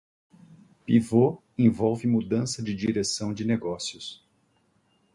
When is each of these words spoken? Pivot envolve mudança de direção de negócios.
Pivot 0.83 1.43
envolve 1.59 2.07
mudança 2.07 2.63
de 2.63 2.73
direção 2.73 3.35
de 3.35 3.45
negócios. 3.45 4.25